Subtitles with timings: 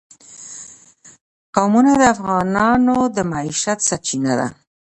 [1.55, 4.47] قومونه د افغانانو د معیشت سرچینه ده.